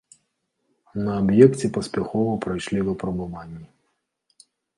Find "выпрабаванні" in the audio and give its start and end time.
2.89-3.63